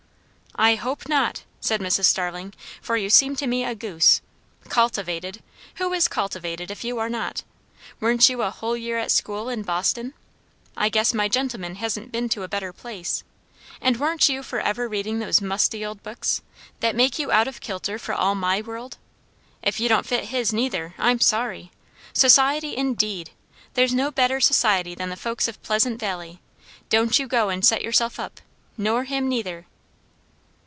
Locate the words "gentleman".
11.29-11.75